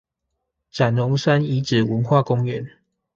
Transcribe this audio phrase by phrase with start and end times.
[0.71, 2.71] 斬龍山遺址文化公園